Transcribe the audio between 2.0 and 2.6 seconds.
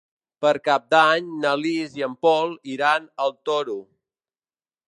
i en Pol